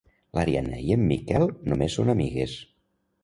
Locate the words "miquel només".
1.11-1.99